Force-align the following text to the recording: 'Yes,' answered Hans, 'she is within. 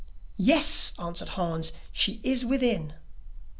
'Yes,' 0.35 0.93
answered 0.97 1.29
Hans, 1.37 1.71
'she 1.91 2.19
is 2.23 2.43
within. 2.43 2.95